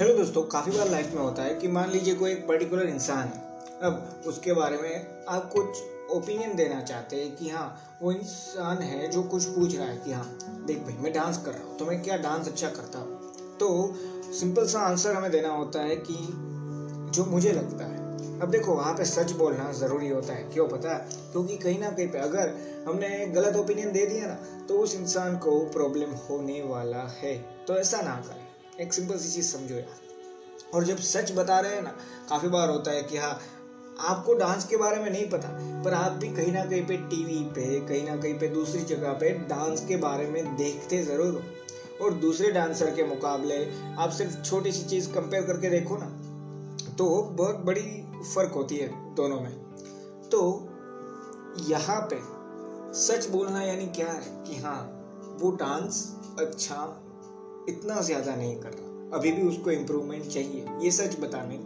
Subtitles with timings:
[0.00, 3.28] Hello दोस्तों, काफ़ी बार life में होता है कि मान लीजिए कोई एक पर्टिकुलर इंसान
[3.28, 3.40] है,
[3.82, 9.08] अब उसके बारे में आप कुछ ओपिनियन देना चाहते हैं कि हाँ वो इंसान है
[9.08, 10.24] जो कुछ पूछ रहा है कि हाँ
[10.66, 13.58] देख भाई, मैं डांस कर रहा हूँ तो मैं क्या डांस अच्छा करता हूँ?
[13.60, 13.92] तो
[14.32, 16.22] सिंपल सा आंसर हमें देना होता है कि
[17.12, 20.94] जो मुझे लगता है। अब देखो, वहाँ पे सच बोलना ज़रूरी होता है, क्यों पता
[20.94, 20.98] है?
[21.32, 22.52] क्योंकि कहीं ना कहीं पे अगर
[22.86, 27.76] हमने गलत ओपिनियन दे दिया ना तो उस इंसान को प्रॉब्लम होने वाला है तो
[27.76, 28.49] ऐसा ना करें।
[28.80, 31.90] एक सिंपल सी चीज़ समझो यार। और जब सच बता रहे हैं ना,
[32.28, 33.40] काफ़ी बार होता है कि हाँ
[34.00, 35.48] आपको डांस के बारे में नहीं पता,
[35.84, 39.12] पर आप भी कहीं ना कहीं पे टीवी पे, कहीं ना कहीं पे दूसरी जगह
[39.12, 43.64] पे डांस के बारे में देखते ज़रूर हो। और दूसरे डांसर के मुकाबले,
[43.98, 46.06] आप सिर्फ़ छोटी सी चीज़ कंपेयर करके देखो ना
[46.98, 49.52] तो बहुत बड़ी फ़र्क होती है दोनों में।
[50.30, 50.40] तो
[51.68, 52.20] यहाँ पे
[52.98, 54.80] सच बोलना यानी क्या है कि हाँ
[55.40, 56.02] वो डांस
[56.38, 56.76] अच्छा
[57.68, 61.60] इतना ज़्यादा नहीं कर रहा। अभी भी उसको इम्प्रूवमेंट चाहिए, ये सच बताने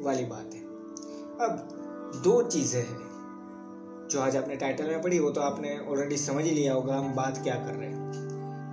[0.00, 0.60] वाली बात है।
[1.40, 1.68] अब
[2.24, 3.10] दो चीज़ें हैं
[4.10, 7.14] जो आज आपने टाइटल में पढ़ी, वो तो आपने ऑलरेडी समझ ही लिया होगा, हम
[7.14, 8.10] बात क्या कर रहे हैं।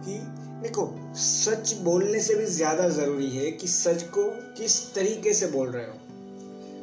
[0.01, 0.19] कि
[0.61, 5.71] देखो, सच बोलने से भी ज़्यादा ज़रूरी है कि सच को किस तरीके से बोल
[5.71, 5.93] रहे हो।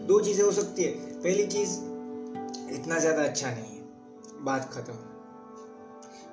[0.06, 0.90] दो चीज़ें हो सकती है।
[1.20, 1.70] पहली चीज़,
[2.74, 3.82] इतना ज़्यादा अच्छा नहीं है,
[4.40, 4.94] बात खत्म।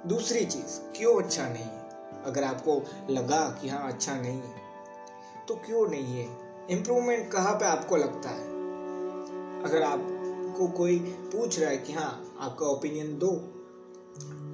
[0.09, 1.80] दूसरी चीज़, क्यों अच्छा नहीं है?
[2.25, 4.59] अगर आपको लगा कि हाँ अच्छा नहीं है
[5.47, 6.27] तो क्यों नहीं है?
[6.69, 8.49] इम्प्रूवमेंट कहाँ पे आपको लगता है?
[9.63, 10.97] अगर आपको कोई
[11.31, 13.31] पूछ रहा है कि हाँ आपका ओपिनियन दो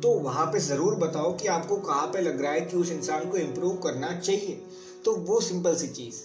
[0.03, 3.25] तो वहाँ पे ज़रूर बताओ कि आपको कहाँ पे लग रहा है कि उस इंसान
[3.25, 4.57] को इम्प्रूव करना चाहिए।
[5.05, 6.15] तो वो सिंपल सी चीज़,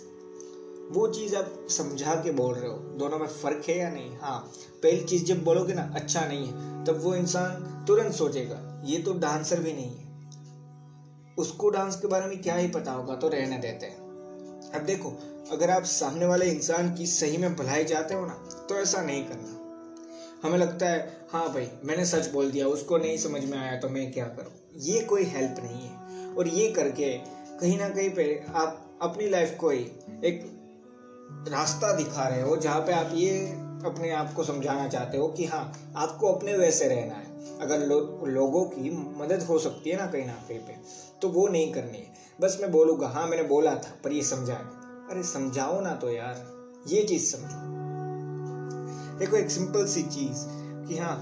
[0.91, 4.13] वो चीज़ आप समझा के बोल रहे हो, दोनों में फ़र्क है या नहीं?
[4.17, 4.39] हाँ
[4.83, 9.13] पहली चीज़ जब बोलोगे ना अच्छा नहीं है, तब वो इंसान तुरंत सोचेगा, ये तो
[9.13, 10.12] डांसर भी नहीं है।
[11.39, 15.11] उसको डांस के बारे में क्या ही पता होगा तो रहने देते हैं। अब देखो,
[15.53, 18.35] अगर आप सामने वाले इंसान की सही में भलाई चाहते हो ना
[18.69, 19.59] तो ऐसा नहीं करना।
[20.43, 23.89] हमें लगता है हाँ भाई, मैंने सच बोल दिया, उसको नहीं समझ में आया तो
[23.89, 24.53] मैं क्या करूँ?
[24.81, 27.13] ये कोई हेल्प नहीं है। और ये करके
[27.61, 29.83] कहीं ना कहीं पे आप अपनी लाइफ को ही
[30.25, 30.41] एक
[31.49, 33.39] रास्ता दिखा रहे हो, जहाँ पे आप ये
[33.87, 37.99] अपने आप को समझाना चाहते हो कि हाँ आपको अपने वैसे रहना है। अगर लो,
[38.27, 40.77] लोगों की मदद हो सकती है ना कहीं ना कहीं पे
[41.23, 44.55] तो वो नहीं करनी है। बस मैं बोलूँगा हाँ मैंने बोला था पर ये समझा
[45.11, 47.71] अरे समझाओ ना तो यार ये चीज़ समझो।
[49.19, 50.45] देखो एक सिंपल सी चीज़
[50.89, 51.17] कि हाँ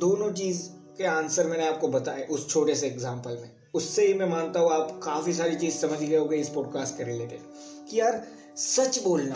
[0.00, 0.62] दोनों चीज़
[0.98, 4.70] के आंसर मैंने आपको बताए उस छोटे से एग्ज़ाम्पल में। उससे ही मैं मानता हूँ
[4.72, 7.40] आप काफ़ी सारी चीज़ समझ गए होगे इस पॉडकास्ट के रिलेटेड
[7.90, 8.22] कि यार
[8.56, 9.34] सच बोलना।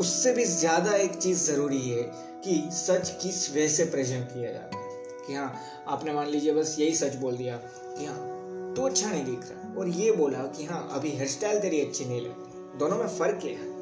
[0.00, 2.02] उससे भी ज़्यादा एक चीज़ ज़रूरी है
[2.44, 4.84] कि सच किस वे से प्रेजेंट किया जाता है।
[5.26, 5.54] कि हाँ
[5.88, 9.74] आपने मान लीजिए बस यही सच बोल दिया कि हाँ तो अच्छा नहीं दिख रहा।
[9.80, 13.38] और ये बोला कि हाँ अभी हेयर स्टाइल तेरी अच्छी नहीं लगती दोनों में फ़र्क
[13.42, 13.74] क्या है?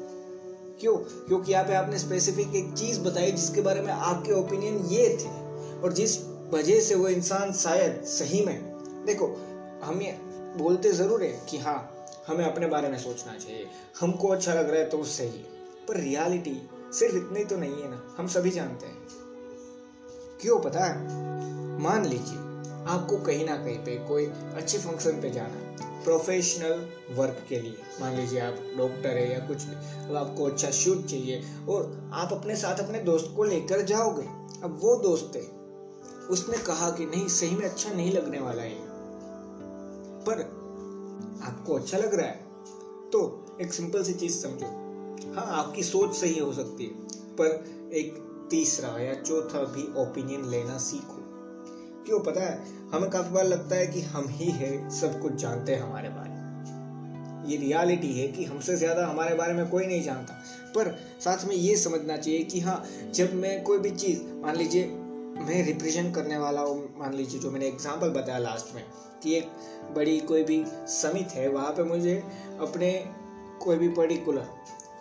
[0.79, 0.95] क्यों?
[0.97, 5.29] क्योंकि यहाँ पे आपने स्पेसिफिक एक चीज़ बताई जिसके बारे में आपके ओपिनियन ये थे।
[5.81, 6.17] और जिस
[6.53, 8.55] वजह से वो इंसान शायद सही में,
[9.05, 9.27] देखो,
[9.83, 10.11] हम ये
[10.57, 11.77] बोलते ज़रूर है कि हाँ
[12.27, 13.67] हमें अपने बारे में सोचना चाहिए।
[13.99, 15.54] हमको अच्छा लग रहा है तो सही है।
[15.87, 16.61] पर रियलिटी
[16.93, 18.97] सिर्फ़ इतनी तो नहीं है ना, हम सभी जानते हैं।
[20.41, 21.23] क्यों पता है?
[21.81, 22.37] मान लीजिए,
[22.87, 25.61] आपको कहीं ना कहीं पे कोई अच्छे फ़ंक्शन पे जाना
[26.03, 29.75] प्रोफेशनल वर्क के लिए। मान लीजिए आप डॉक्टर है या कुछ भी,
[30.09, 34.27] अब आपको अच्छा शूट चाहिए और आप अपने साथ अपने दोस्त को लेकर जाओगे।
[34.63, 35.41] अब वो दोस्त है,
[36.27, 38.75] उसने कहा कि नहीं, सही में अच्छा नहीं लगने वाला है।
[40.25, 40.41] पर
[41.43, 42.43] आपको अच्छा लग रहा है
[43.11, 44.84] तो एक सिंपल सी चीज़ समझो।
[45.35, 46.89] हाँ आपकी सोच सही हो सकती है,
[47.35, 48.13] पर एक
[48.51, 51.21] तीसरा या चौथा भी ओपिनियन लेना सीखो।
[52.05, 55.71] क्यों पता है, हमें काफ़ी बार लगता है कि हम ही है, सब कुछ जानते
[55.71, 56.43] हैं हमारे बारे में।
[57.49, 60.33] ये रियलिटी है कि हमसे ज़्यादा हमारे बारे में कोई नहीं जानता,
[60.75, 60.89] पर
[61.19, 62.81] साथ में ये समझना चाहिए कि हाँ
[63.13, 64.85] जब मैं कोई भी चीज़, मान लीजिए,
[65.37, 68.83] मैं रिप्रेजेंट करने वाला हूँ, मान लीजिए जो मैंने एग्ज़ाम्पल बताया लास्ट में,
[69.23, 69.45] कि एक
[69.95, 72.15] बड़ी कोई भी समित है, वहाँ पे मुझे
[72.59, 72.91] अपने
[73.61, 74.45] कोई भी पर्टिकुलर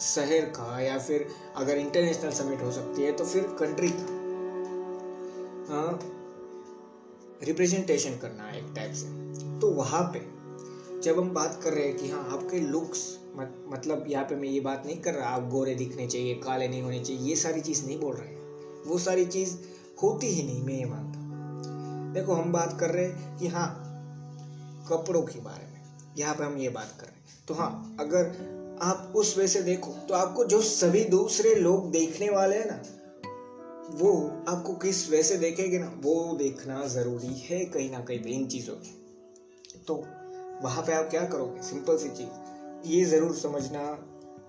[0.00, 1.26] शहर का या फिर
[1.56, 4.22] अगर इंटरनेशनल समिट हो सकती है तो फिर कंट्री का।
[7.46, 9.06] रिप्रेजेंटेशन करना है एक टाइप से।
[9.60, 10.20] तो वहाँ पे
[11.00, 14.48] जब हम बात कर रहे हैं कि हाँ आपके लुक्स मत, मतलब यहाँ पे मैं
[14.48, 17.60] ये बात नहीं कर रहा आप गोरे दिखने चाहिए काले नहीं होने चाहिए ये सारी
[17.60, 19.56] चीज़ नहीं बोल रहे हैं। वो सारी चीज़
[20.02, 21.22] होती ही नहीं मैं ये मानता
[22.12, 23.68] देखो हम बात कर रहे हैं कि हाँ
[24.90, 25.82] कपड़ों के बारे में।
[26.18, 29.60] यहाँ पे हम ये बात कर रहे हैं। तो हाँ अगर आप उस वे से
[29.62, 32.80] देखो। तो आपको जो सभी दूसरे लोग देखने वाले हैं ना,
[33.92, 34.10] वो
[34.48, 38.74] आपको किस वे से देखेंगे ना, वो देखना ज़रूरी है कहीं ना कहीं इन चीज़ों
[38.74, 38.92] की
[39.88, 39.94] तो
[40.62, 41.62] वहाँ पे आप क्या करोगे?
[41.62, 43.82] सिंपल सी चीज़। ये ज़रूर समझना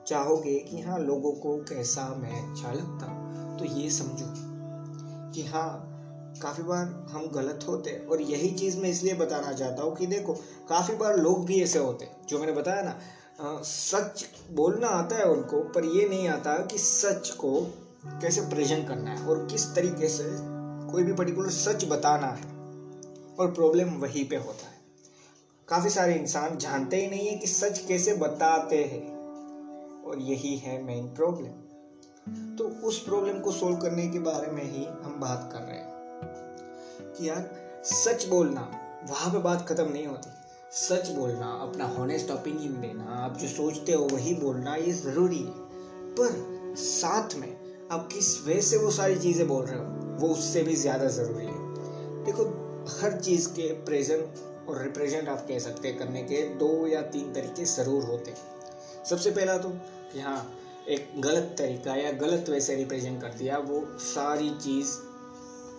[0.08, 3.08] चाहोगे कि हाँ लोगों को कैसा मैं अच्छा लगता
[3.58, 4.26] तो ये समझो
[5.32, 5.92] कि हाँ
[6.42, 10.06] काफ़ी बार हम गलत होते हैं। और यही चीज़ मैं इसलिए बताना चाहता हूँ कि
[10.08, 10.34] देखो,
[10.70, 12.96] काफ़ी बार लोग भी ऐसे होते हैं। जो मैंने बताया ना
[13.42, 17.62] सच बोलना आता है उनको, पर ये नहीं आता कि सच को
[18.06, 20.24] कैसे प्रेजेंट करना है और किस तरीके से
[20.92, 22.44] कोई भी पर्टिकुलर सच बताना है।
[23.36, 24.76] और प्रॉब्लम वहीं पे होता है।
[25.68, 29.16] काफ़ी सारे इंसान जानते ही नहीं है कि सच कैसे बताते हैं।
[30.04, 31.52] और यही है मेन प्रॉब्लम
[32.56, 35.92] तो उस प्रॉब्लम को सोल्व करने के बारे में ही हम बात कर रहे हैं
[37.14, 38.62] कि यार, सच बोलना,
[39.10, 40.30] वहाँ पे बात खत्म नहीं होती।
[40.72, 43.05] सच बोलना, अपना हॉनेस्ट ओपिनियन देना।
[43.56, 45.64] सोचते हो, वही बोलना ये ज़रूरी है।
[46.18, 47.52] पर साथ में,
[47.92, 49.86] आप किस वे से वो सारी चीज़ें बोल रहे हो,
[50.20, 52.44] वो उससे भी ज़्यादा ज़रूरी है। देखो,
[52.92, 57.32] हर चीज़ के प्रेजेंट और रिप्रेजेंट आप कह सकते हैं, करने के दो या तीन
[57.34, 59.70] तरीके ज़रूर होते हैं। सबसे पहला तो
[60.14, 60.38] कि हाँ
[60.90, 64.96] एक गलत तरीका या गलत वे से रिप्रेजेंट कर दिया, वो सारी चीज़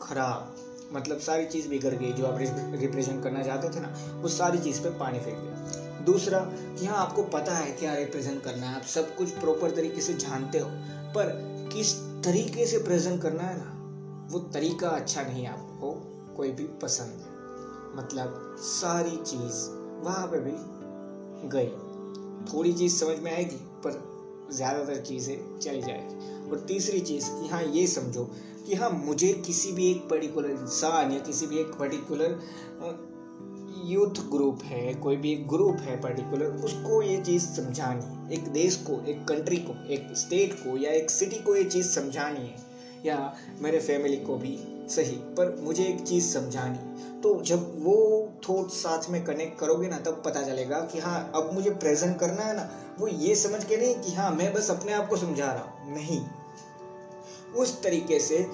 [0.02, 0.54] खराब
[0.92, 4.80] मतलब सारी चीज़ बिगड़ गई, जो आप रिप्रेजेंट करना चाहते थे ना, वो सारी चीज़
[4.82, 6.38] पे पानी फेंक दिया। दूसरा
[6.78, 10.14] कि हाँ आपको पता है क्या रिप्रेजेंट करना है, आप सब कुछ प्रॉपर तरीके से
[10.14, 10.68] जानते हो,
[11.14, 11.30] पर
[11.72, 11.94] किस
[12.24, 13.72] तरीके से प्रेजेंट करना है ना,
[14.30, 15.90] वो तरीका अच्छा नहीं आपको,
[16.36, 17.34] कोई भी पसंद है।
[17.96, 19.68] मतलब सारी चीज़
[20.04, 20.52] वहाँ पे भी
[21.48, 21.68] गई।
[22.52, 24.02] थोड़ी चीज़ समझ में आएगी, पर
[24.52, 28.24] ज़्यादातर चीज़ें चली जाएगी। और तीसरी चीज़ कि हाँ ये समझो
[28.66, 32.38] कि हाँ मुझे किसी भी एक पर्टिकुलर इंसान या किसी भी एक पर्टिकुलर
[33.86, 38.76] यूथ ग्रुप है, कोई भी ग्रुप है पर्टिकुलर उसको ये चीज़ समझानी है। एक देश
[38.76, 42.56] को, एक कंट्री को, एक स्टेट को या एक सिटी को ये चीज़ समझानी है।
[43.06, 44.58] या मेरे फैमिली को भी
[44.90, 49.98] सही, पर मुझे एक चीज़ समझानी तो जब वो थॉट साथ में कनेक्ट करोगे ना,
[49.98, 52.68] तब पता चलेगा कि हाँ अब मुझे प्रेजेंट करना है ना,
[52.98, 55.94] वो ये समझ के नहीं कि हाँ मैं बस अपने आप को समझा रहा हूँ।
[55.94, 56.20] नहीं।
[57.54, 58.46] उस तरीके से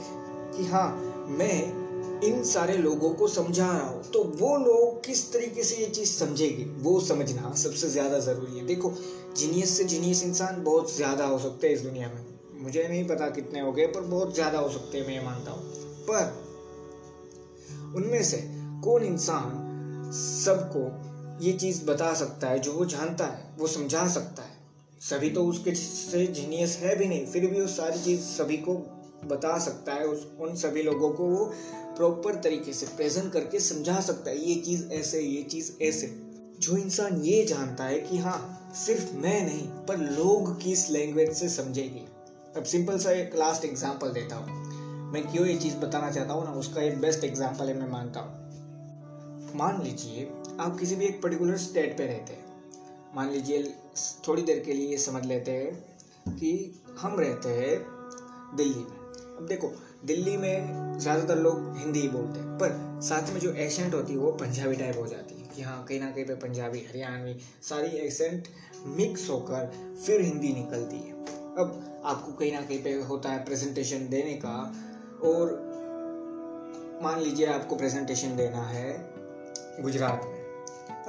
[0.56, 0.88] कि हाँ
[1.28, 1.81] मैं
[2.24, 6.10] इन सारे लोगों को समझा रहा हूँ। तो वो लोग किस तरीके से ये चीज़
[6.10, 6.64] समझेगी?
[6.64, 8.92] वो समझना सबसे ज़्यादा ज़रूरी है। देखो
[9.36, 12.24] जीनियस से जीनियस इंसान बहुत ज़्यादा हो सकते हैं इस दुनिया में।
[12.62, 15.62] मुझे नहीं पता कितने हो गए, पर बहुत ज़्यादा हो सकते हैं, मैं मानता हूँ।
[16.10, 16.40] पर
[17.96, 18.36] उनमें से
[18.84, 20.88] कौन इंसान सबको
[21.44, 24.60] ये चीज़ बता सकता है, जो वो जानता है, वो समझा सकता है?
[25.00, 28.74] सभी तो उसके से जीनियस है भी नहीं, फिर भी वो सारी चीज़ सभी को
[29.24, 31.52] बता सकता है, उस उन सभी लोगों को वो
[31.96, 36.06] प्रॉपर तरीके से प्रेजेंट करके समझा सकता है, ये चीज़ ऐसे, ये चीज़ ऐसे।
[36.60, 41.48] जो इंसान ये जानता है कि हाँ सिर्फ़ मैं नहीं, पर लोग किस लैंग्वेज से
[41.48, 42.04] समझेगी।
[42.56, 44.60] अब सिंपल सा एक लास्ट एग्ज़ाम्पल देता हूँ।
[45.12, 48.20] मैं क्यों ये चीज़ बताना चाहता हूँ ना, उसका एक बेस्ट एग्ज़ाम्पल है, मैं मानता
[48.20, 48.40] हूँ।
[49.56, 50.30] मान लीजिए,
[50.60, 52.50] आप किसी भी एक पर्टिकुलर स्टेट पे रहते हैं।
[53.14, 53.74] मान लीजिए,
[54.28, 57.76] थोड़ी देर के लिए समझ लेते हैं कि हम रहते हैं
[58.56, 59.72] दिल्ली में। अब देखो
[60.04, 64.18] दिल्ली में ज़्यादातर लोग हिंदी ही बोलते हैं, पर साथ में जो एसेंट होती है,
[64.18, 67.88] वो पंजाबी टाइप हो जाती है। कि हाँ कहीं ना कहीं पे पंजाबी, हरियाणवी, सारी
[67.88, 68.48] एसेंट
[68.86, 69.72] मिक्स होकर
[70.06, 71.12] फिर हिंदी निकलती है।
[71.58, 74.74] अब आपको कहीं ना कहीं पे होता है प्रेजेंटेशन देने का,
[75.24, 75.60] और
[77.02, 79.14] मान लीजिए आपको प्रेजेंटेशन देना है
[79.82, 80.40] गुजरात में।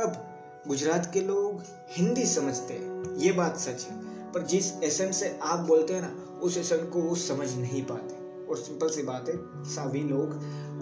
[0.05, 0.25] अब
[0.67, 3.97] गुजरात के लोग हिंदी समझते हैं, ये बात सच है,
[4.31, 8.22] पर जिस एसेंट से आप बोलते हैं ना, उस एसेंट को वो समझ नहीं पाते।
[8.49, 9.35] और सिंपल सी बात है,
[9.65, 10.33] सभी लोग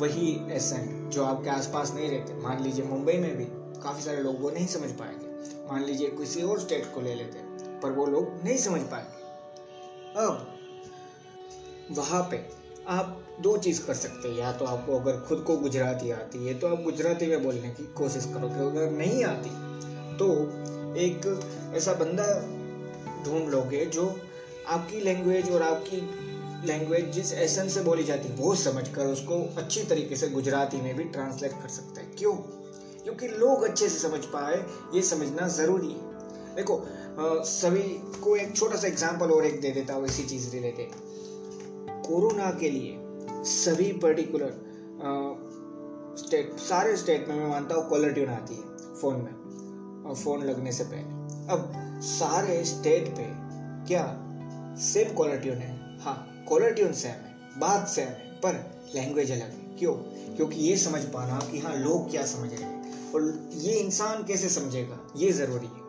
[0.01, 3.45] वही एसेंट जो आपके आसपास नहीं रहते। मान लीजिए मुंबई में भी
[3.81, 5.27] काफ़ी सारे लोग वो नहीं समझ पाएँगे।
[5.71, 7.39] मान लीजिए किसी और स्टेट को ले लेते
[7.79, 9.19] पर वो लोग नहीं समझ पाएँगे।
[10.19, 10.47] अब
[11.91, 12.45] वहाँ पे
[12.87, 16.53] आप दो चीज़ कर सकते हैं। या तो आपको अगर खुद को गुजराती आती है
[16.59, 19.49] तो आप गुजराती में बोलने की कोशिश करोगे अगर नहीं आती
[20.17, 20.27] तो
[20.97, 22.25] एक ऐसा बंदा
[23.23, 24.05] ढूंढ लोगे जो
[24.67, 25.97] आपकी लैंग्वेज और आपकी
[26.65, 30.81] लैंग्वेज जिस एसेंस से बोली जाती है। वो समझ कर उसको अच्छी तरीके से गुजराती
[30.81, 32.33] में भी ट्रांसलेट कर सकता है। क्यों?
[33.03, 34.65] क्योंकि लोग अच्छे से समझ पाए,
[34.95, 36.83] ये समझना ज़रूरी है। देखो
[37.45, 37.81] सभी
[38.23, 40.91] को एक छोटा सा एग्ज़ाम्पल और एक दे देता हूँ इसी चीज़ रिलेटेड
[42.07, 44.53] कोरोना के लिए सभी पर्टिकुलर
[46.17, 50.43] स्टेट सारे स्टेट में मैं मानता हूँ कॉलर ट्यून आती है फ़ोन में और फ़ोन
[50.43, 51.71] लगने से पहले। अब
[52.03, 53.25] सारे स्टेट पे
[53.87, 54.03] क्या?
[54.81, 58.53] सेम कॉलर ट्यून है हाँ कॉलर ट्यून सेम है, बात सेम है, पर
[58.95, 59.93] लैंग्वेज अलग है। क्यों?
[60.35, 64.49] क्योंकि ये समझ पाना कि हाँ लोग क्या समझ रहे हैं। और ये इंसान कैसे
[64.49, 64.97] समझेगा?
[65.15, 65.81] ये ज़रूरी है।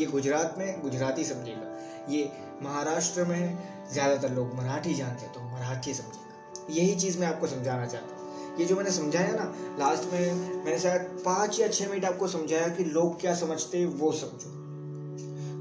[0.00, 1.76] ये गुजरात में गुजराती समझेगा।
[2.10, 2.32] ये
[2.62, 3.58] महाराष्ट्र में
[3.92, 8.58] ज़्यादातर लोग मराठी जानते हैं तो मराठी समझेगा। यही चीज़ मैं आपको समझाना चाहता हूँ।
[8.58, 10.34] ये जो मैंने समझाया ना लास्ट में
[10.64, 14.67] मैंने शायद पाँच या छः मिनट आपको समझाया कि लोग क्या समझते हैं, वो समझो।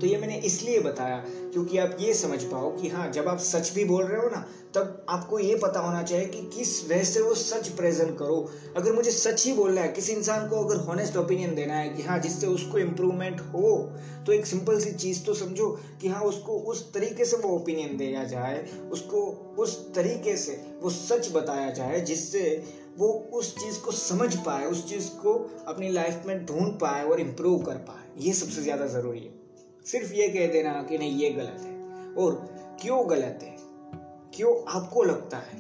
[0.02, 3.72] तो ये मैंने इसलिए बताया क्योंकि आप ये समझ पाओ कि हाँ जब आप सच
[3.76, 7.22] भी बोल रहे हो ना, तब आपको ये पता होना चाहिए कि किस वजह से
[7.22, 8.36] वो सच प्रेजेंट करो।
[8.78, 12.04] अगर मुझे सच ही बोलना है, किसी इंसान को अगर हॉनेस्ट ओपिनियन देना है कि
[12.04, 13.94] हाँ जिससे उसको इम्प्रूवमेंट हो
[14.26, 15.70] तो एक सिंपल सी चीज़ तो समझो
[16.02, 19.22] कि हाँ उसको उस तरीके से वो ओपिनियन दिया जाए, उसको
[19.60, 22.44] उस तरीके से वो सच बताया जाए, जिससे
[22.98, 25.34] वो उस चीज़ को समझ पाए, उस चीज़ को
[25.68, 29.37] अपनी लाइफ में ढूंढ पाए और इम्प्रूव कर पाए। ये सबसे ज़्यादा ज़रूरी है।
[29.92, 31.78] सिर्फ़ ये कह देना कि नहीं, ये गलत है।
[32.14, 32.34] और
[32.82, 33.56] क्यों गलत है?
[34.34, 35.58] क्यों आपको लगता है?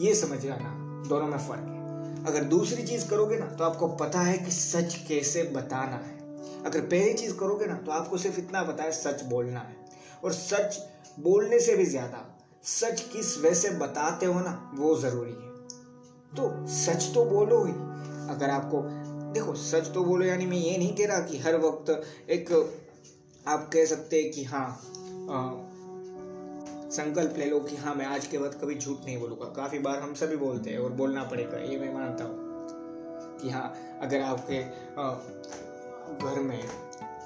[0.00, 0.70] ये समझ जाना,
[1.08, 4.94] दोनों में फ़र्क है। अगर दूसरी चीज़ करोगे ना तो आपको पता है कि सच
[5.08, 6.18] कैसे बताना है।
[6.62, 9.76] अगर पहली चीज़ करोगे ना तो आपको सिर्फ़ इतना पता है, सच बोलना है।
[10.24, 10.80] और सच
[11.18, 12.24] बोलने से भी ज़्यादा,
[12.64, 15.54] सच किस वैसे बताते हो ना, वो ज़रूरी है।
[16.36, 17.72] तो सच तो बोलो ही।
[18.34, 18.80] अगर आपको,
[19.32, 22.50] देखो, सच तो बोलो, यानी मैं ये नहीं कह रहा कि हर वक्त एक
[23.46, 24.68] आप कह सकते हैं कि हाँ
[26.90, 29.98] संकल्प ले लो कि हाँ मैं आज के बाद कभी झूठ नहीं बोलूँगा। काफ़ी बार
[30.00, 34.62] हम सभी बोलते हैं और बोलना पड़ेगा, ये मैं मानता हूँ कि हाँ अगर आपके
[36.18, 36.60] घर में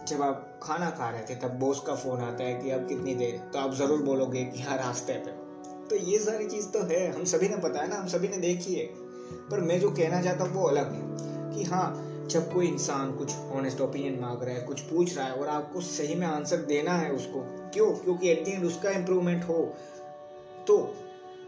[0.07, 3.15] जब आप खाना खा रहे थे, तब बॉस का फ़ोन आता है कि अब कितनी
[3.15, 5.31] देर तो आप ज़रूर बोलोगे कि हाँ रास्ते पे।
[5.89, 8.37] तो ये सारी चीज़ तो है, हम सभी ने पता है ना, हम सभी ने
[8.39, 8.87] देखी है।
[9.51, 13.35] पर मैं जो कहना चाहता हूँ, वो अलग है कि हाँ जब कोई इंसान कुछ
[13.53, 16.93] ऑनेस्ट ओपिनियन मांग रहा है, कुछ पूछ रहा है और आपको सही में आंसर देना
[16.93, 17.41] है उसको,
[17.75, 17.91] क्यों?
[17.95, 19.63] क्योंकि एट दी एंड उसका इम्प्रूवमेंट हो।
[20.67, 20.79] तो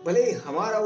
[0.07, 0.79] भले हमारा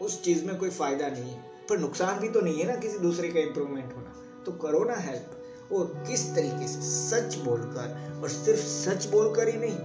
[0.00, 2.98] उस चीज़ में कोई फ़ायदा नहीं है, पर नुकसान भी तो नहीं है ना किसी
[2.98, 4.14] दूसरे का इम्प्रूवमेंट होना।
[4.46, 9.56] तो करो ना हेल्प और किस तरीके से सच बोलकर, और सिर्फ़ सच बोलकर ही
[9.56, 9.76] नहीं,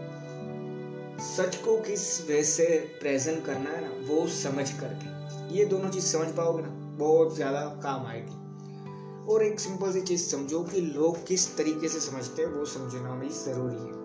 [1.27, 2.65] सच को किस वे से
[3.01, 7.65] प्रेजेंट करना है ना, वो समझ करके। ये दोनों चीज़ समझ पाओगे ना, बहुत ज़्यादा
[7.84, 8.43] काम आएगी।
[9.30, 13.15] और एक सिंपल सी चीज़ समझो कि लोग किस तरीके से समझते हैं, वो समझना
[13.15, 14.01] भी ज़रूरी है।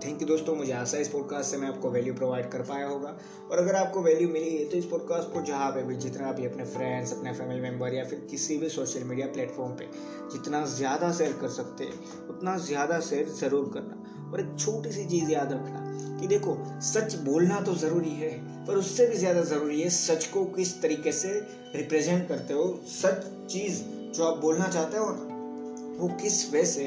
[0.00, 2.86] थैंक यू दोस्तों, मुझे आशा है इस पॉडकास्ट से मैं आपको वैल्यू प्रोवाइड कर पाया
[2.88, 3.16] होगा।
[3.50, 6.46] और अगर आपको वैल्यू मिली है तो इस पॉडकास्ट को जहाँ पे भी, जितना भी
[6.46, 9.88] अपने फ्रेंड्स अपने फैमिली मेंबर या फिर किसी भी सोशल मीडिया प्लेटफॉर्म पे
[10.32, 15.04] जितना ज़्यादा शेयर कर सकते हैं, उतना ज़्यादा शेयर ज़रूर करना। और एक छोटी सी
[15.06, 18.32] चीज़ याद रखना कि देखो, सच बोलना तो ज़रूरी है,
[18.66, 21.28] पर उससे भी ज़्यादा ज़रूरी है सच को किस तरीके से
[21.74, 25.36] रिप्रेजेंट करते हो, सच चीज़ जो आप बोलना चाहते हो ना,
[25.98, 26.86] वो किस वे से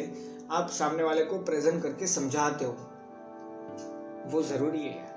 [0.51, 2.71] आप सामने वाले को प्रेजेंट करके समझाते हो,
[4.31, 5.09] वो ज़रूरी है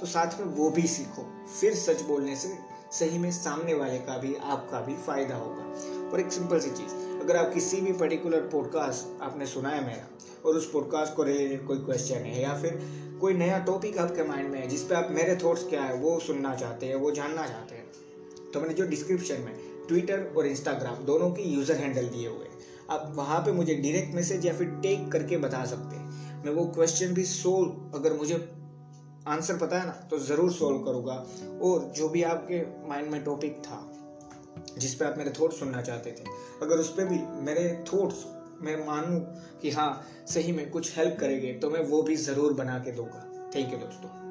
[0.00, 1.22] तो साथ में वो भी सीखो,
[1.60, 2.48] फिर सच बोलने से
[2.92, 6.94] सही में सामने वाले का भी, आपका भी फ़ायदा होगा। और एक सिंपल सी चीज़,
[7.20, 10.06] अगर आप किसी भी पर्टिकुलर पॉडकास्ट आपने सुना है मेरा,
[10.44, 12.78] और उस पॉडकास्ट को रिलेटेड कोई क्वेश्चन है, या फिर
[13.20, 16.18] कोई नया टॉपिक आपके माइंड में है, जिस पे आप मेरे थॉट्स क्या है, वो
[16.20, 17.84] सुनना चाहते हैं, वो जानना चाहते हैं
[18.52, 19.54] तो मैंने जो डिस्क्रिप्शन में
[19.88, 22.58] ट्विटर और इंस्टाग्राम दोनों के यूज़र हैंडल दिए हुए हैं।
[22.90, 26.64] आप वहाँ पे मुझे डायरेक्ट मैसेज या फिर टेक करके बता सकते हैं। मैं वो
[26.66, 28.34] क्वेश्चन भी सोल्व अगर मुझे
[29.26, 31.14] आंसर पता है ना तो ज़रूर सोल्व करूँगा।
[31.62, 33.80] और जो भी आपके माइंड में टॉपिक था,
[34.78, 36.24] जिस पे आप मेरे थॉट्स सुनना चाहते थे,
[36.62, 38.24] अगर उस पर भी मेरे थॉट्स
[38.60, 39.20] मैं मानूँ
[39.62, 39.90] कि हाँ
[40.26, 43.78] सही में कुछ हेल्प करेंगे तो मैं वो भी ज़रूर बना के दूँगा। थैंक यू
[43.78, 44.25] दोस्तों।